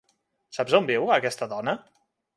Saps 0.57 0.77
on 0.79 0.89
viu 0.89 1.13
aquesta 1.19 1.49
dona? 1.55 1.77